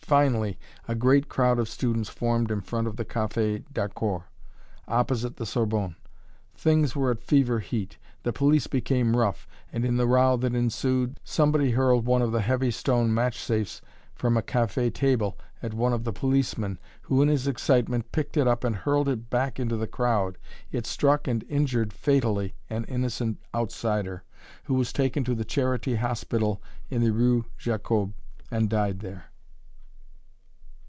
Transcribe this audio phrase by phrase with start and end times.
[0.11, 0.59] Finally
[0.89, 4.23] a great crowd of students formed in front of the Café d'Harcourt,
[4.85, 5.95] opposite the Sorbonne;
[6.53, 11.17] things were at fever heat; the police became rough; and in the row that ensued,
[11.23, 13.81] somebody hurled one of the heavy stone match safes
[14.13, 18.49] from a café table at one of the policemen, who in his excitement picked it
[18.49, 20.37] up and hurled it back into the crowd.
[20.73, 24.25] It struck and injured fatally an innocent outsider,
[24.65, 28.13] who was taken to the Charity Hospital, in the rue Jacob,
[28.49, 29.27] and died there.